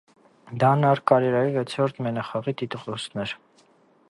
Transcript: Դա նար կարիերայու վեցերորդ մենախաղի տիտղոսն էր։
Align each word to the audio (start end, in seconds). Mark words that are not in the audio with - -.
Դա 0.63 0.71
նար 0.83 1.01
կարիերայու 1.11 1.53
վեցերորդ 1.59 2.03
մենախաղի 2.09 2.57
տիտղոսն 2.63 3.27
էր։ 3.27 3.37